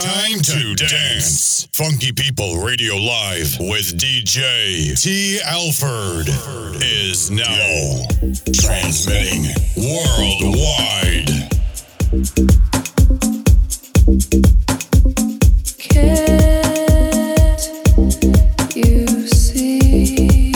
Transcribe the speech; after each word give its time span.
Time 0.00 0.40
to 0.40 0.74
dance. 0.74 1.68
Funky 1.72 2.12
People 2.12 2.62
Radio 2.62 2.96
Live 2.96 3.56
with 3.58 3.96
DJ 3.96 5.00
T. 5.00 5.40
Alford 5.42 6.28
is 6.82 7.30
now 7.30 8.04
transmitting 8.52 9.44
worldwide. 9.74 11.30
Can't 15.78 17.16
you 18.76 19.26
see 19.26 20.52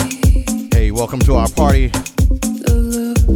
Hey, 0.71 0.91
welcome 0.91 1.19
to 1.21 1.33
our 1.37 1.49
party. 1.49 1.91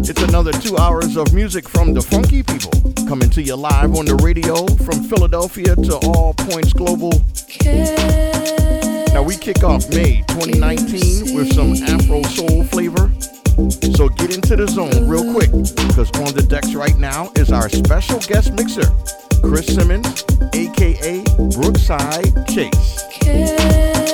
It's 0.08 0.22
another 0.22 0.52
two 0.52 0.78
hours 0.78 1.18
of 1.18 1.34
music 1.34 1.68
from 1.68 1.96
the 1.96 2.02
Funky 2.02 2.44
People 2.44 2.72
coming 3.08 3.28
to 3.32 3.42
you 3.42 3.56
live 3.56 3.96
on 3.96 4.06
the 4.06 4.14
radio 4.18 4.68
from 4.86 5.04
Philadelphia 5.04 5.76
to 5.76 5.96
all 6.06 6.36
points 6.36 6.74
global. 6.74 7.10
Now 9.14 9.24
we 9.24 9.36
kick 9.36 9.64
off 9.64 9.90
May 9.90 10.22
2019 10.28 11.36
with 11.36 11.52
some 11.54 11.74
Afro 11.90 12.22
soul 12.22 12.64
flavor. 12.66 13.12
So 13.98 14.10
get 14.10 14.36
into 14.36 14.56
the 14.56 14.68
zone 14.70 15.10
real 15.10 15.34
quick 15.34 15.50
because 15.88 16.12
on 16.22 16.36
the 16.36 16.46
decks 16.48 16.76
right 16.76 16.98
now 17.00 17.32
is 17.36 17.52
our 17.52 17.68
special 17.68 18.20
guest 18.20 18.54
mixer, 18.54 18.86
Chris 19.42 19.66
Simmons, 19.74 20.24
aka 20.54 21.24
Brookside 21.50 22.48
Chase. 22.48 24.05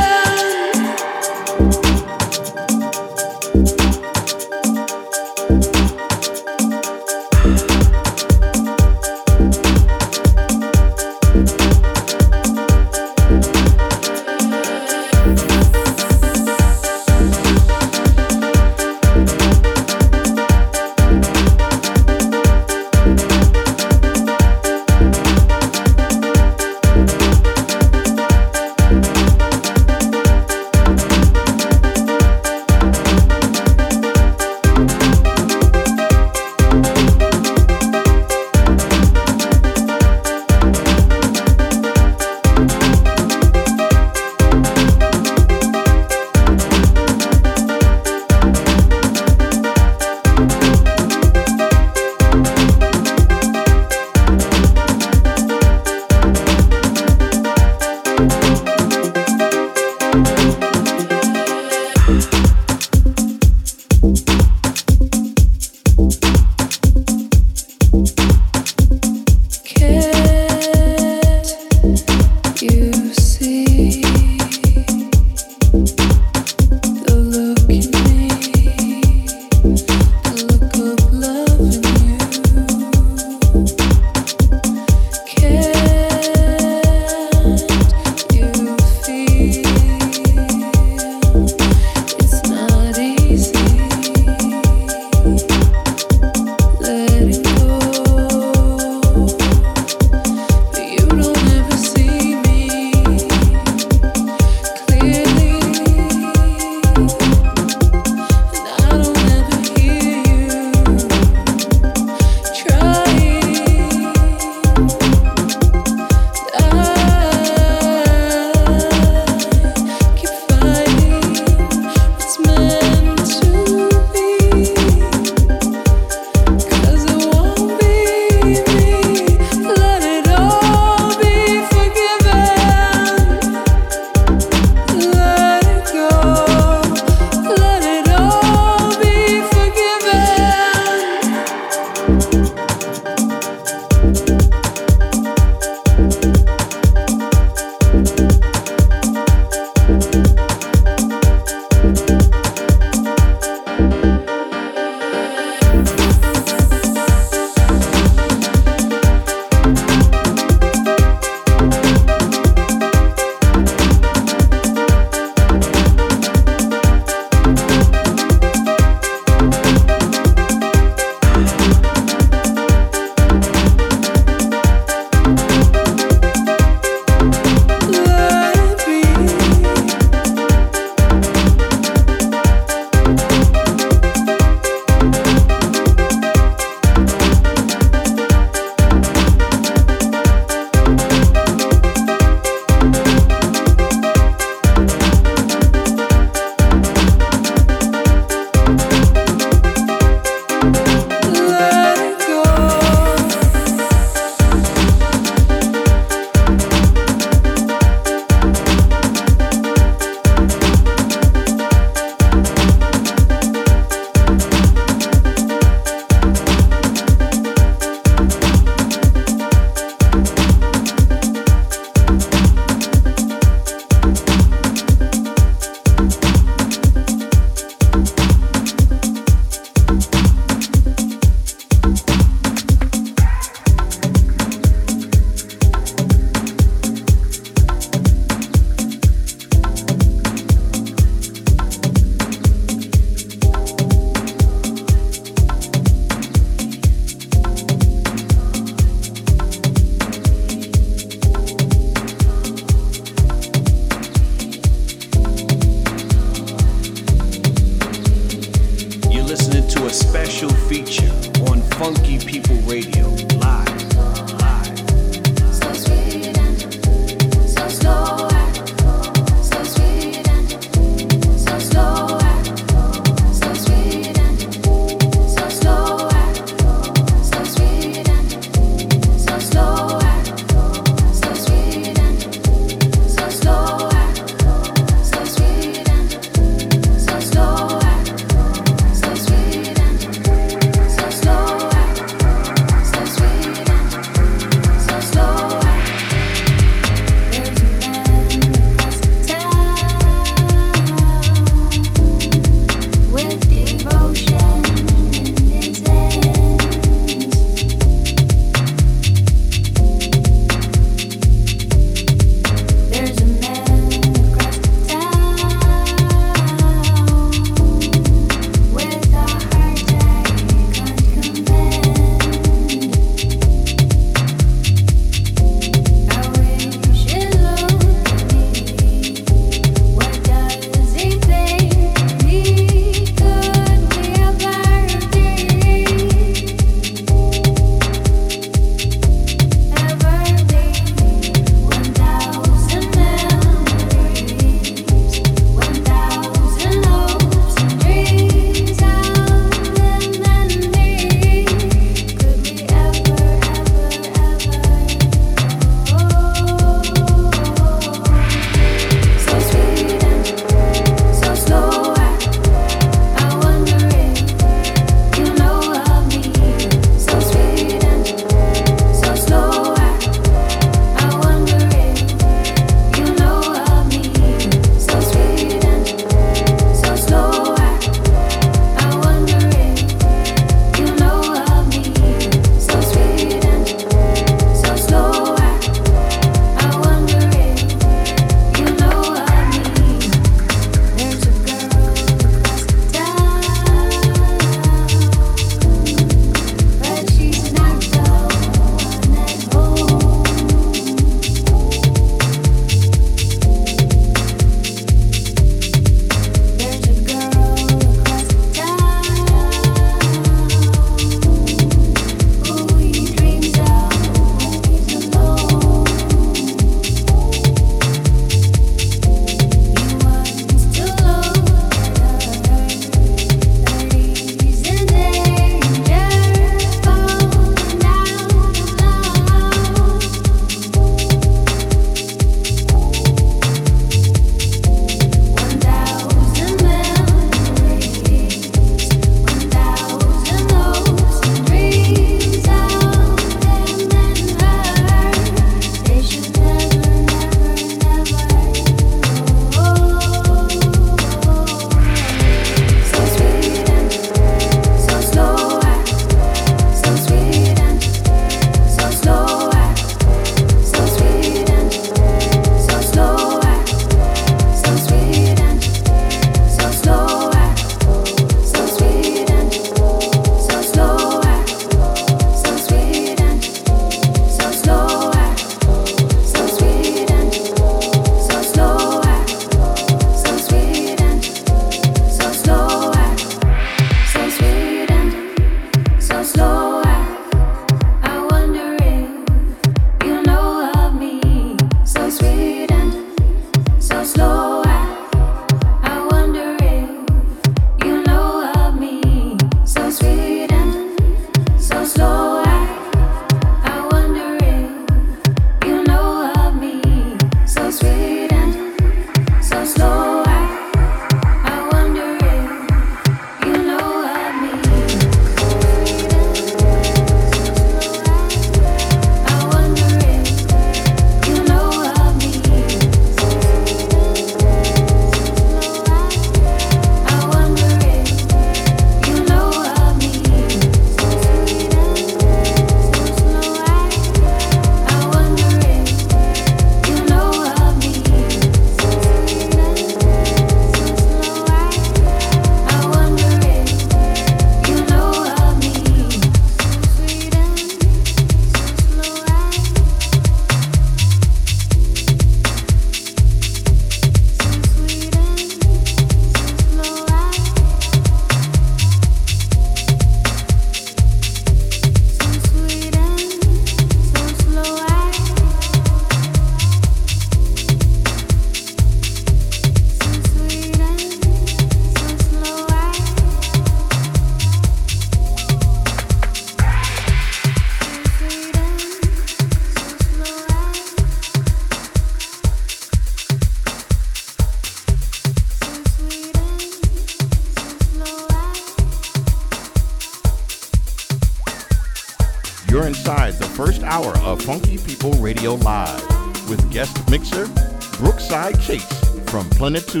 Planet 599.61 599.85
2 599.93 600.00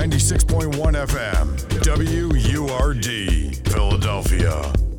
96.1 0.00 0.96
FM, 0.96 1.46
WURD, 1.84 3.54
Philadelphia. 3.68 4.89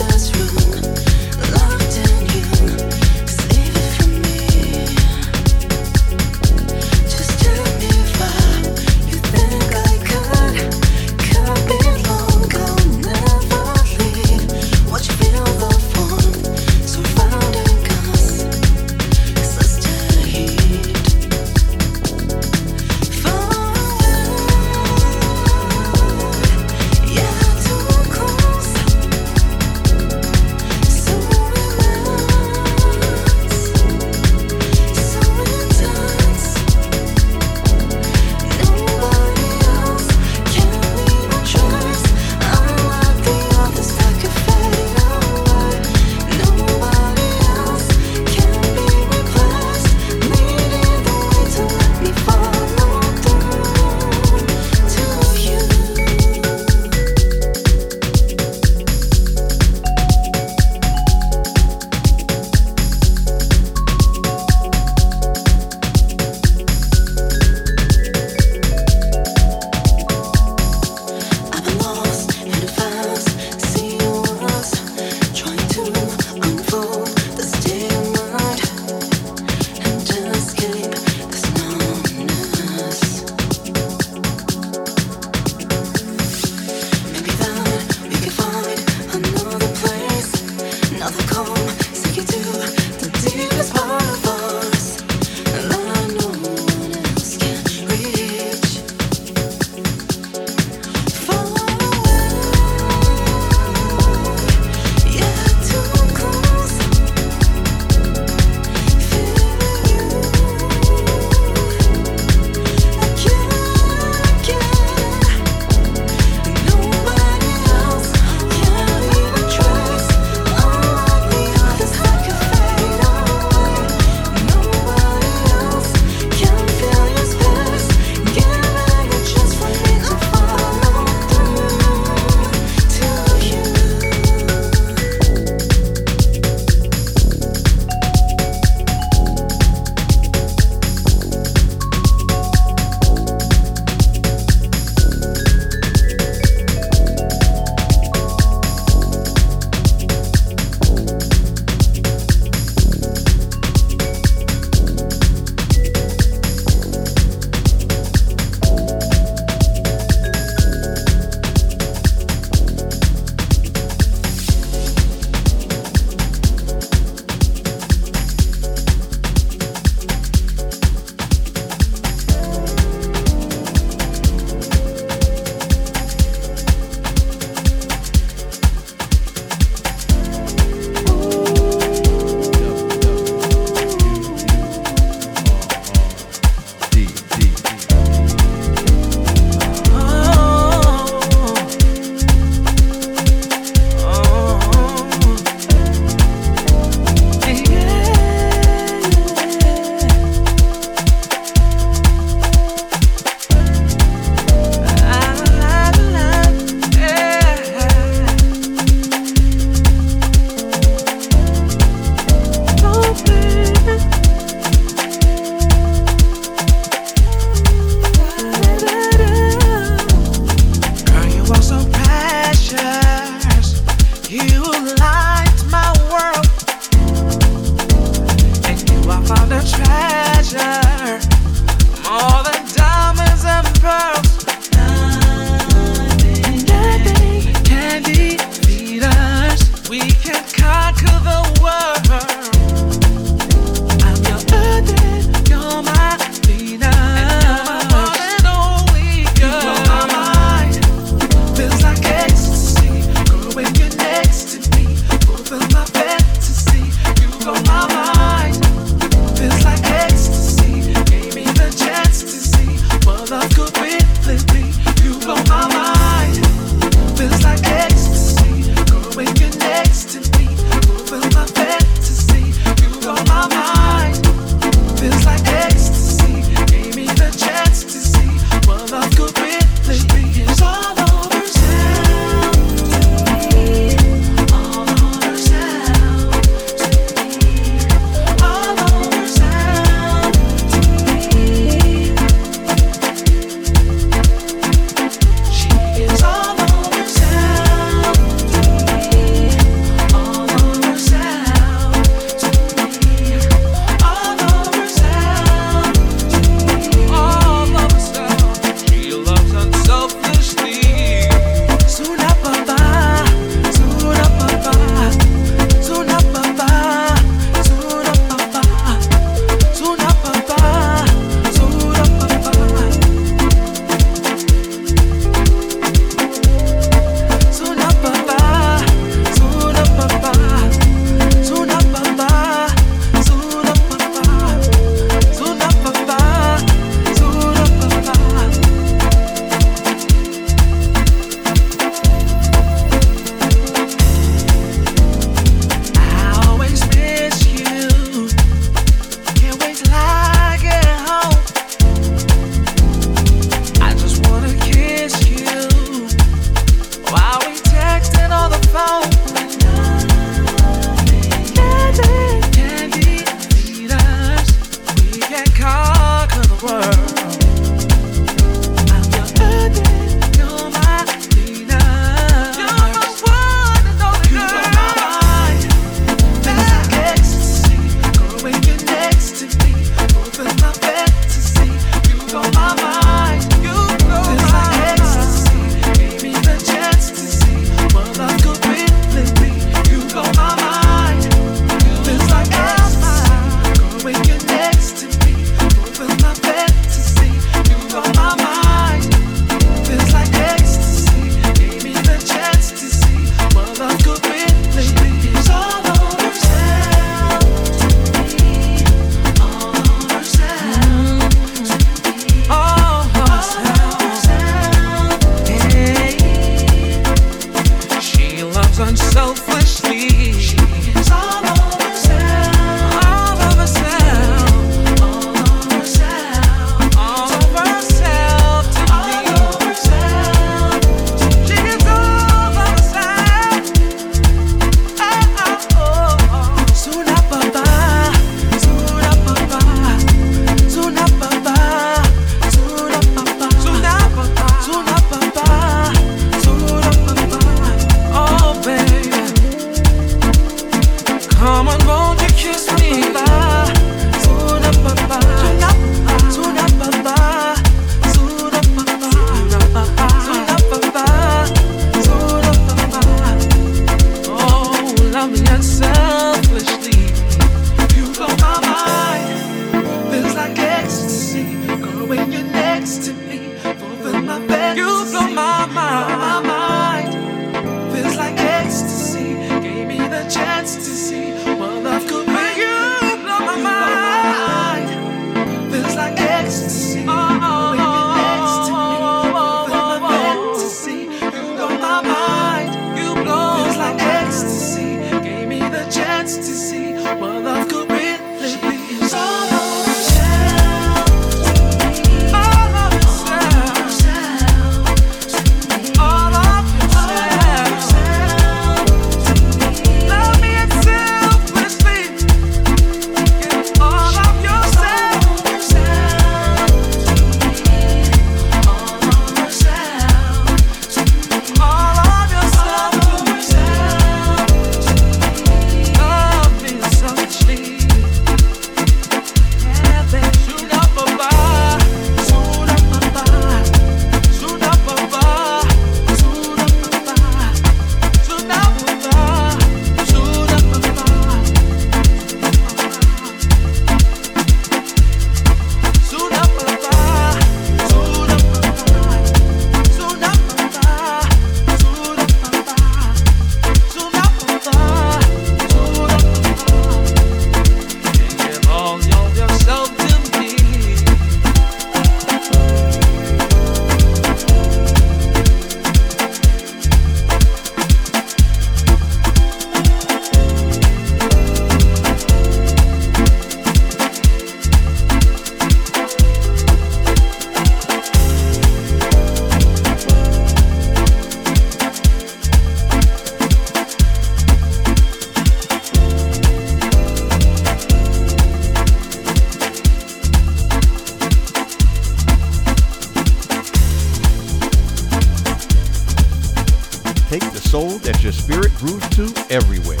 take 597.30 597.52
the 597.52 597.60
soul 597.60 597.90
that 598.00 598.20
your 598.24 598.32
spirit 598.32 598.74
grooves 598.74 599.08
to 599.10 599.22
everywhere. 599.50 600.00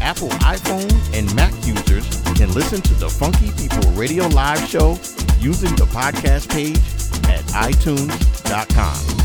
Apple 0.00 0.30
iPhone 0.40 0.90
and 1.12 1.32
Mac 1.34 1.52
users 1.66 2.22
can 2.32 2.50
listen 2.54 2.80
to 2.80 2.94
the 2.94 3.06
Funky 3.06 3.52
People 3.52 3.86
Radio 3.90 4.26
Live 4.28 4.66
Show 4.66 4.92
using 5.38 5.76
the 5.76 5.84
podcast 5.84 6.48
page 6.48 6.78
at 7.28 7.44
itunes.com. 7.68 9.23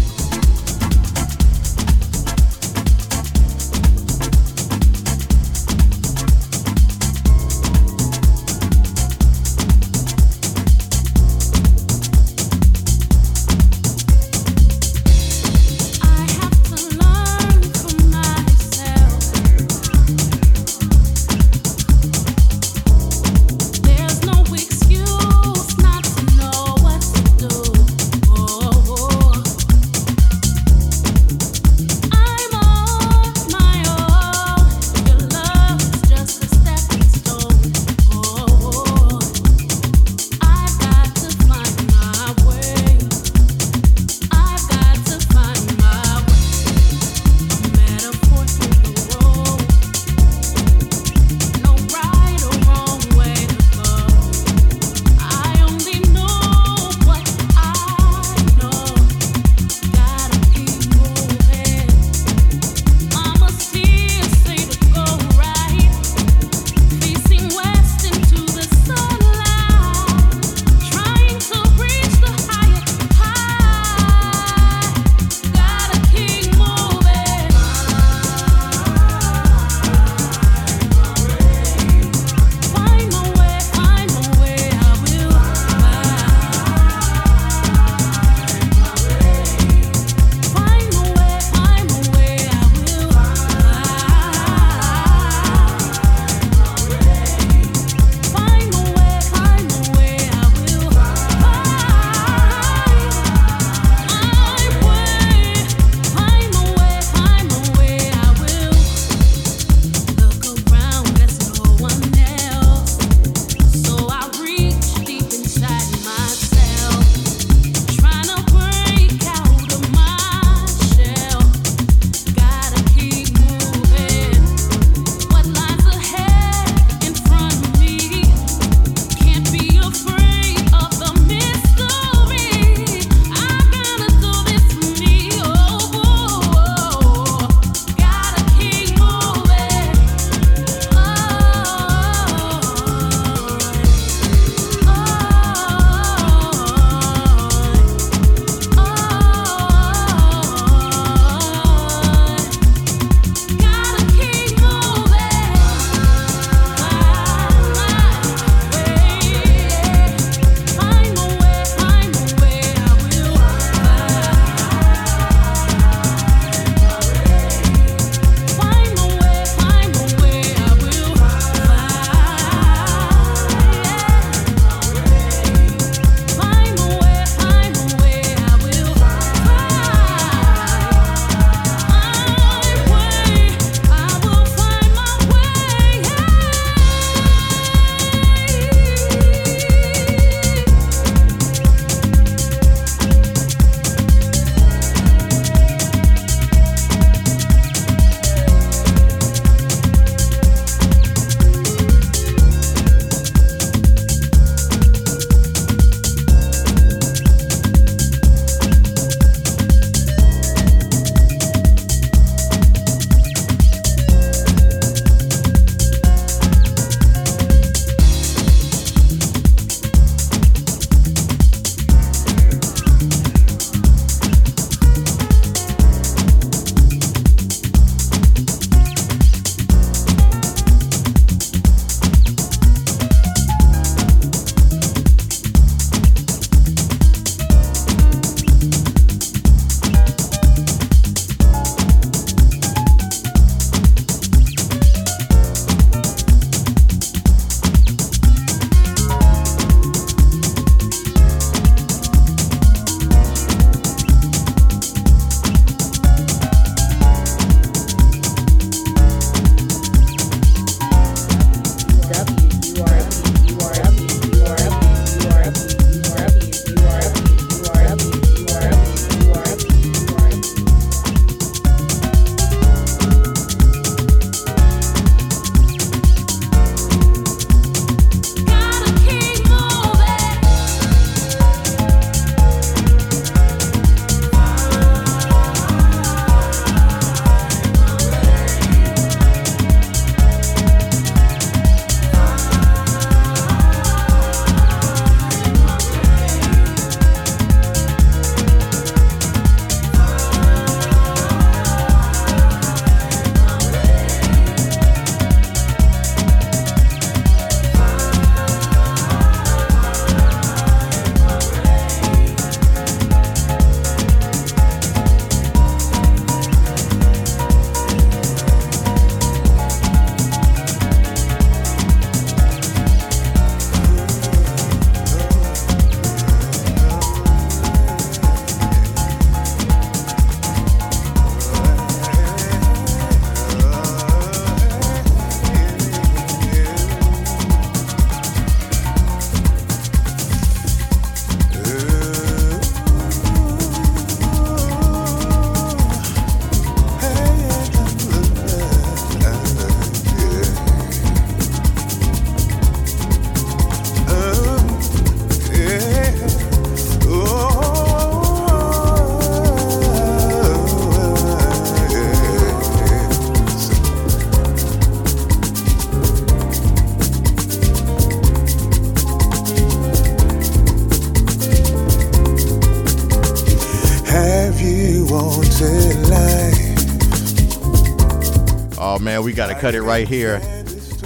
man, 379.09 379.23
we 379.23 379.33
gotta 379.33 379.55
cut 379.55 379.73
it 379.73 379.81
right 379.81 380.07
here. 380.07 380.37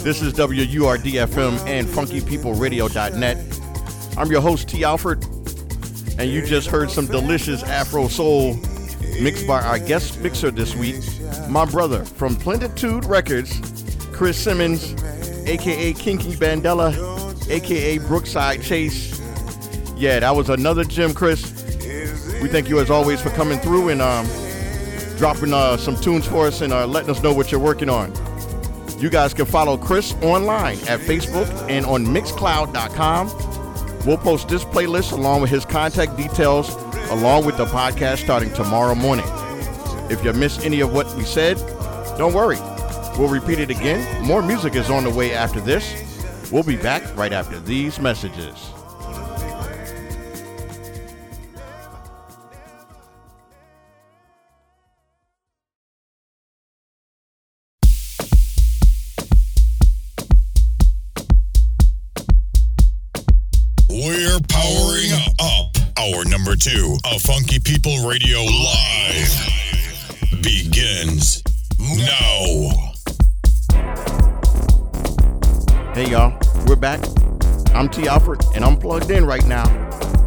This 0.02 0.22
is 0.22 0.34
WURDFM 0.34 1.66
and 1.66 1.88
FunkyPeopleRadio.net. 1.88 4.18
I'm 4.18 4.30
your 4.30 4.42
host 4.42 4.68
T. 4.68 4.84
Alfred, 4.84 5.24
and 6.20 6.30
you 6.30 6.46
just 6.46 6.68
heard 6.68 6.92
some 6.92 7.06
delicious 7.06 7.64
Afro 7.64 8.10
soul 8.10 8.56
mixed 9.22 9.48
by 9.48 9.62
our 9.62 9.80
guest 9.80 10.20
mixer 10.20 10.52
this 10.52 10.76
week, 10.76 10.98
my 11.48 11.64
brother 11.64 12.04
from 12.04 12.36
Plentitude 12.36 13.06
Records, 13.06 13.62
Chris 14.12 14.38
Simmons, 14.38 14.92
aka 15.48 15.94
Kinki 15.94 16.36
Bandela, 16.36 16.92
aka 17.50 18.00
Brookside 18.00 18.62
Chase. 18.62 19.22
Yeah, 19.96 20.20
that 20.20 20.36
was 20.36 20.50
another 20.50 20.84
gem, 20.84 21.14
Chris. 21.14 21.42
We 22.42 22.50
thank 22.50 22.68
you 22.68 22.82
as 22.82 22.92
always 22.92 23.22
for 23.22 23.30
coming 23.30 23.60
through 23.60 23.90
and 23.90 24.02
um, 24.02 24.28
dropping 25.24 25.54
uh, 25.54 25.78
some 25.78 25.96
tunes 25.96 26.28
for 26.28 26.48
us 26.48 26.60
and 26.60 26.74
uh, 26.74 26.86
letting 26.86 27.10
us 27.10 27.24
know 27.24 27.32
what 27.32 27.50
you're 27.50 27.58
working 27.58 27.88
on. 27.88 28.12
You 29.00 29.10
guys 29.10 29.34
can 29.34 29.46
follow 29.46 29.78
Chris 29.78 30.14
online 30.16 30.78
at 30.80 31.00
Facebook 31.00 31.48
and 31.70 31.86
on 31.86 32.06
Mixcloud.com. 32.06 33.28
We'll 34.06 34.18
post 34.18 34.50
this 34.50 34.66
playlist 34.66 35.14
along 35.14 35.40
with 35.40 35.50
his 35.50 35.64
contact 35.64 36.18
details, 36.18 36.76
along 37.10 37.46
with 37.46 37.56
the 37.56 37.64
podcast 37.68 38.18
starting 38.18 38.52
tomorrow 38.52 38.96
morning. 38.96 39.24
If 40.12 40.26
you 40.26 40.34
missed 40.34 40.66
any 40.66 40.82
of 40.82 40.92
what 40.92 41.10
we 41.16 41.24
said, 41.24 41.56
don't 42.18 42.34
worry. 42.34 42.60
We'll 43.18 43.30
repeat 43.30 43.60
it 43.60 43.70
again. 43.70 44.26
More 44.26 44.42
music 44.42 44.76
is 44.76 44.90
on 44.90 45.06
the 45.06 45.10
way 45.10 45.34
after 45.34 45.62
this. 45.62 46.52
We'll 46.52 46.64
be 46.64 46.76
back 46.76 47.16
right 47.16 47.32
after 47.32 47.62
these 47.62 47.98
messages. 47.98 48.74
Up 66.04 66.10
hour 66.14 66.26
number 66.26 66.56
two 66.56 66.98
of 67.06 67.22
Funky 67.22 67.60
People 67.60 68.08
Radio 68.08 68.40
Live 68.44 69.32
begins 70.42 71.42
now. 71.80 72.70
Hey 75.94 76.10
y'all, 76.10 76.38
we're 76.66 76.76
back. 76.76 77.00
I'm 77.74 77.88
T. 77.88 78.08
Alfred, 78.08 78.44
and 78.54 78.66
I'm 78.66 78.78
plugged 78.78 79.12
in 79.12 79.26
right 79.26 79.46
now, 79.46 79.66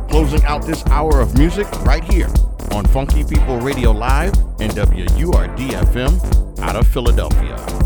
closing 0.09 0.43
out 0.45 0.65
this 0.65 0.85
hour 0.87 1.21
of 1.21 1.37
music 1.37 1.71
right 1.83 2.05
here 2.05 2.29
on 2.73 2.87
Funky 2.87 3.25
People 3.25 3.61
Radio 3.61 3.91
Live 3.91 4.33
and 4.61 4.73
WURD 4.73 5.59
FM 5.59 6.59
out 6.61 6.77
of 6.77 6.87
Philadelphia. 6.89 7.86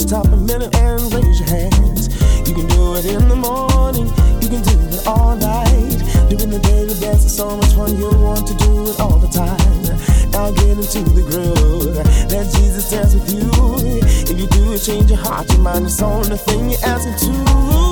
stop 0.00 0.26
a 0.26 0.36
minute 0.36 0.74
and 0.76 1.00
raise 1.12 1.40
your 1.40 1.48
hands. 1.48 2.08
You 2.48 2.54
can 2.54 2.66
do 2.68 2.94
it 2.96 3.04
in 3.04 3.28
the 3.28 3.36
morning, 3.36 4.06
you 4.40 4.48
can 4.48 4.62
do 4.62 4.76
it 4.96 5.06
all 5.06 5.36
night. 5.36 5.98
During 6.28 6.50
the 6.50 6.58
day, 6.58 6.84
the 6.84 6.96
dance 7.00 7.24
is 7.24 7.36
so 7.36 7.56
much 7.56 7.72
fun, 7.74 7.96
you'll 7.98 8.18
want 8.22 8.46
to 8.48 8.54
do 8.54 8.88
it 8.88 8.98
all 8.98 9.18
the 9.18 9.28
time. 9.28 9.82
Now 10.30 10.50
get 10.52 10.78
into 10.78 11.02
the 11.10 11.22
groove, 11.22 11.96
let 12.30 12.46
Jesus 12.54 12.90
dance 12.90 13.14
with 13.14 13.30
you. 13.32 13.50
If 14.30 14.38
you 14.38 14.46
do 14.48 14.72
it, 14.72 14.78
change 14.78 15.10
your 15.10 15.18
heart, 15.18 15.50
your 15.52 15.60
mind, 15.60 15.84
it's 15.84 15.96
the 15.96 16.06
only 16.06 16.36
thing 16.36 16.70
you're 16.70 16.84
asking 16.84 17.16
to. 17.28 17.89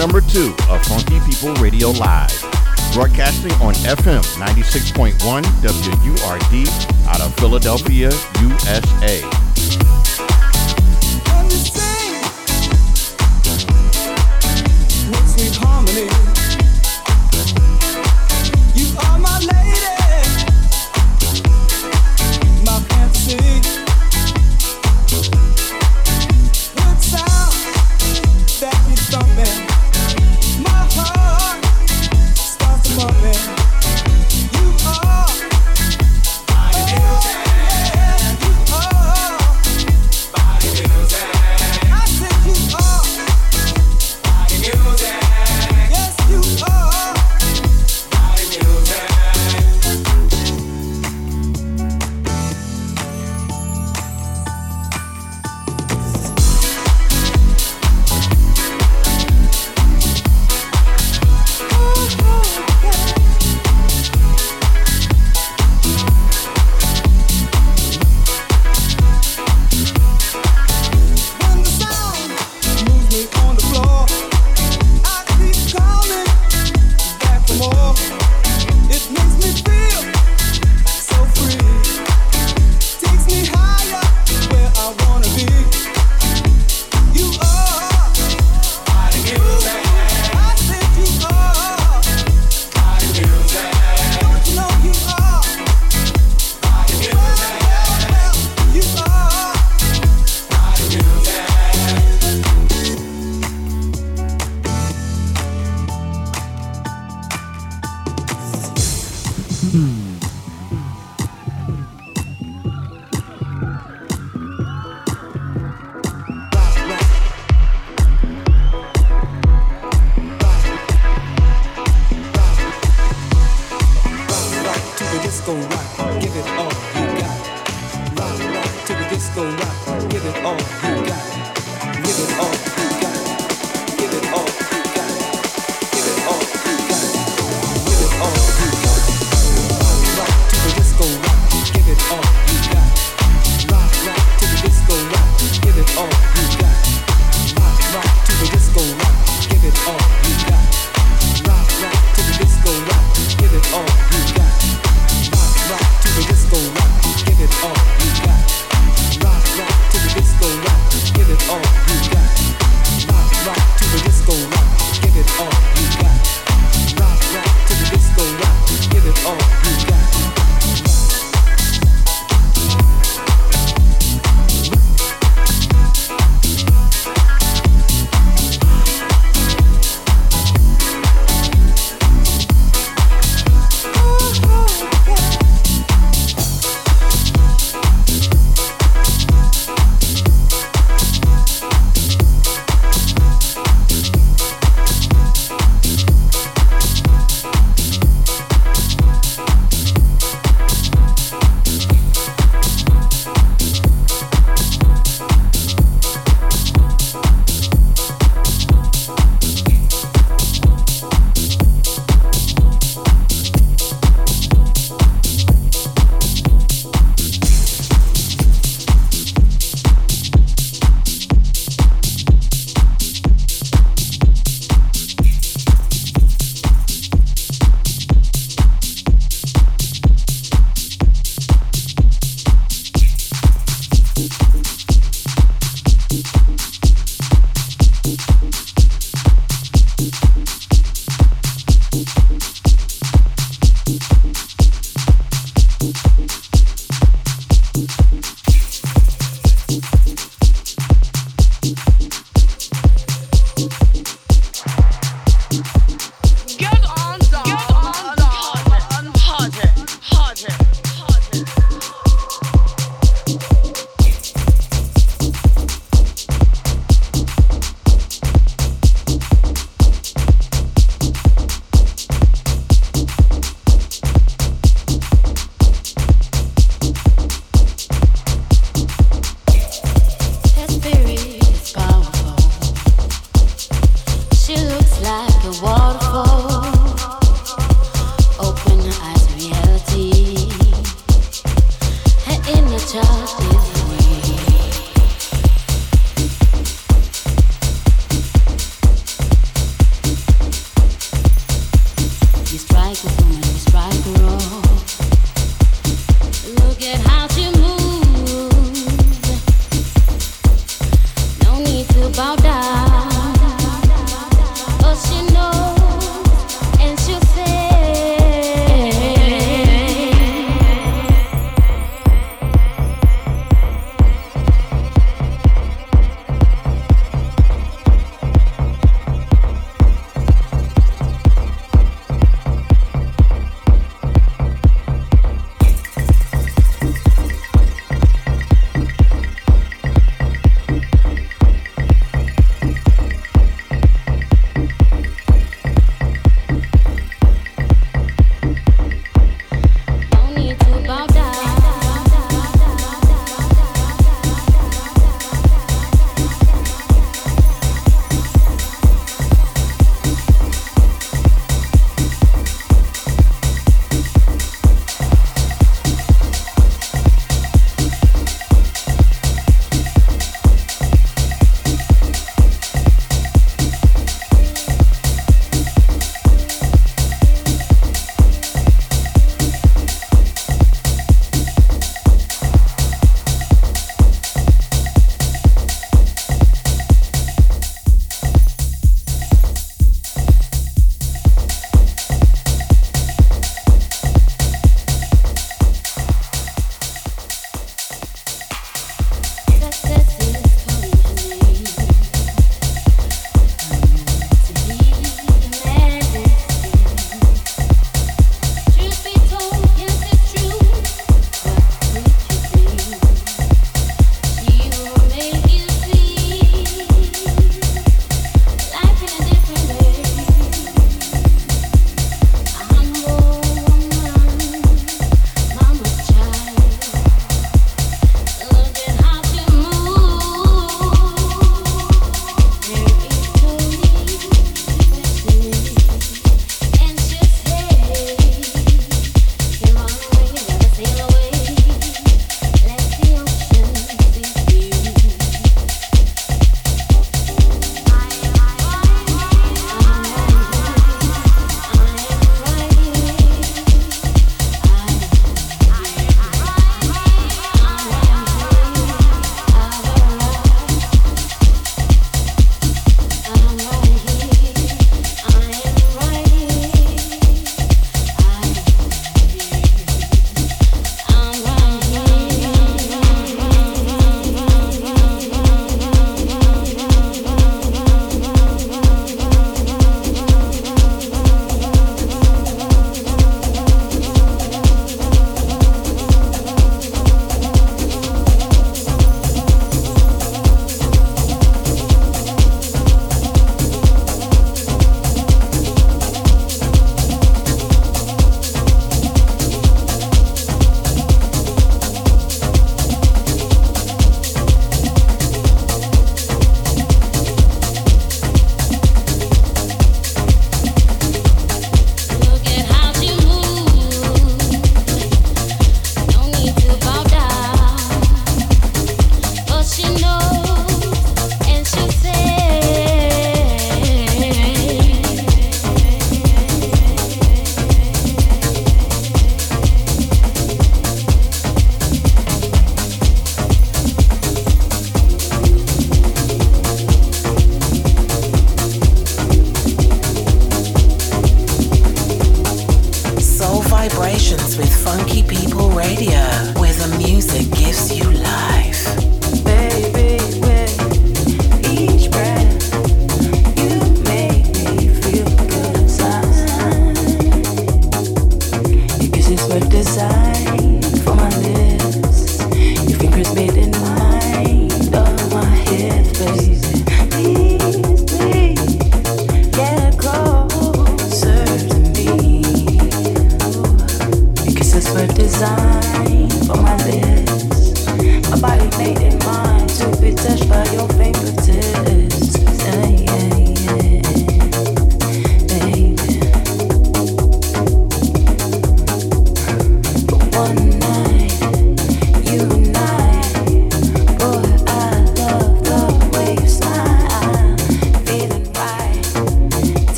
number 0.00 0.22
two 0.22 0.54
of 0.70 0.82
Funky 0.86 1.20
People 1.28 1.52
Radio 1.56 1.90
Live, 1.90 2.40
broadcasting 2.94 3.52
on 3.60 3.74
FM 3.84 4.22
96.1 4.40 5.12
WURD 5.60 7.06
out 7.06 7.20
of 7.20 7.34
Philadelphia, 7.34 8.10
USA. 8.40 9.39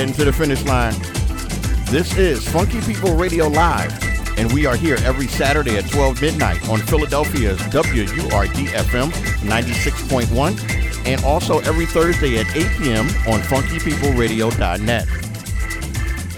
Heading 0.00 0.14
to 0.14 0.24
the 0.24 0.32
finish 0.32 0.64
line. 0.64 0.94
This 1.90 2.16
is 2.16 2.48
Funky 2.48 2.80
People 2.80 3.16
Radio 3.16 3.48
Live, 3.48 3.92
and 4.38 4.50
we 4.50 4.64
are 4.64 4.74
here 4.74 4.96
every 5.02 5.26
Saturday 5.26 5.76
at 5.76 5.90
12 5.90 6.22
midnight 6.22 6.66
on 6.70 6.78
Philadelphia's 6.78 7.60
WURD 7.64 8.70
FM 8.72 9.10
96.1, 9.42 11.06
and 11.06 11.22
also 11.22 11.58
every 11.58 11.84
Thursday 11.84 12.38
at 12.38 12.46
8 12.56 12.66
p.m. 12.78 13.08
on 13.28 13.42
funkypeopleradio.net. 13.42 15.06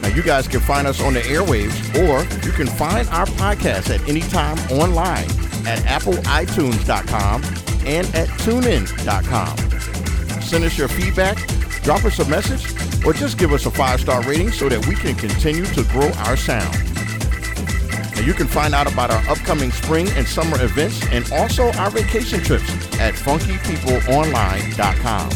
Now, 0.02 0.08
you 0.08 0.24
guys 0.24 0.48
can 0.48 0.58
find 0.58 0.88
us 0.88 1.00
on 1.00 1.14
the 1.14 1.20
airwaves, 1.20 1.94
or 1.94 2.24
you 2.44 2.50
can 2.50 2.66
find 2.66 3.08
our 3.10 3.26
podcast 3.26 3.94
at 3.94 4.00
any 4.08 4.22
time 4.22 4.58
online 4.72 5.30
at 5.68 5.78
appleitunes.com 5.84 7.44
and 7.86 8.12
at 8.16 8.26
tunein.com. 8.40 9.56
Send 10.42 10.64
us 10.64 10.76
your 10.76 10.88
feedback, 10.88 11.38
drop 11.84 12.04
us 12.04 12.18
a 12.18 12.28
message, 12.28 12.71
or 13.04 13.12
just 13.12 13.36
give 13.38 13.52
us 13.52 13.66
a 13.66 13.70
five 13.70 14.00
star 14.00 14.22
rating 14.22 14.50
so 14.50 14.68
that 14.68 14.84
we 14.86 14.94
can 14.94 15.14
continue 15.14 15.66
to 15.66 15.82
grow 15.84 16.10
our 16.24 16.36
sound. 16.36 16.72
Now, 18.14 18.22
you 18.22 18.34
can 18.34 18.46
find 18.46 18.74
out 18.74 18.92
about 18.92 19.10
our 19.10 19.26
upcoming 19.28 19.70
spring 19.70 20.08
and 20.10 20.26
summer 20.26 20.62
events 20.62 21.02
and 21.08 21.30
also 21.32 21.72
our 21.72 21.90
vacation 21.90 22.42
trips 22.42 22.70
at 23.00 23.14
funkypeopleonline.com. 23.14 25.30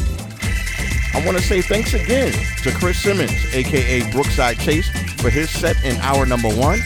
I 1.15 1.25
want 1.25 1.39
to 1.39 1.43
say 1.43 1.63
thanks 1.63 1.95
again 1.95 2.33
to 2.63 2.71
Chris 2.73 3.03
Simmons, 3.03 3.33
aka 3.55 4.13
Brookside 4.13 4.59
Chase, 4.59 4.91
for 5.21 5.31
his 5.31 5.49
set 5.49 5.83
in 5.83 5.97
hour 5.97 6.27
number 6.27 6.51
one. 6.51 6.79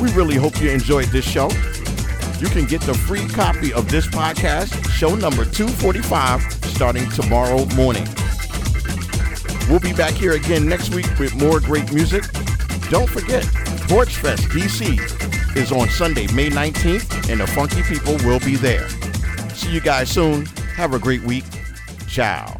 We 0.00 0.12
really 0.12 0.36
hope 0.36 0.60
you 0.60 0.70
enjoyed 0.70 1.08
this 1.08 1.24
show. 1.24 1.50
You 2.38 2.46
can 2.48 2.66
get 2.66 2.82
the 2.82 2.94
free 2.94 3.26
copy 3.26 3.72
of 3.72 3.90
this 3.90 4.06
podcast, 4.06 4.88
show 4.90 5.16
number 5.16 5.44
245, 5.44 6.42
starting 6.66 7.10
tomorrow 7.10 7.64
morning. 7.74 8.06
We'll 9.68 9.80
be 9.80 9.92
back 9.92 10.14
here 10.14 10.32
again 10.32 10.68
next 10.68 10.94
week 10.94 11.06
with 11.18 11.34
more 11.34 11.60
great 11.60 11.92
music. 11.92 12.24
Don't 12.88 13.08
forget, 13.08 13.44
Porch 13.88 14.16
Fest 14.16 14.44
DC 14.44 15.56
is 15.56 15.72
on 15.72 15.88
Sunday, 15.88 16.26
May 16.32 16.50
19th, 16.50 17.30
and 17.30 17.40
the 17.40 17.46
Funky 17.48 17.82
People 17.82 18.16
will 18.18 18.40
be 18.40 18.56
there. 18.56 18.88
See 19.50 19.72
you 19.72 19.80
guys 19.80 20.10
soon. 20.10 20.46
Have 20.76 20.94
a 20.94 20.98
great 20.98 21.22
week. 21.22 21.44
Ciao. 22.06 22.55